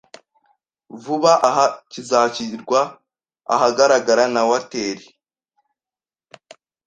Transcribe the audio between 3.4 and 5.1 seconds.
ahagaragara na Wateri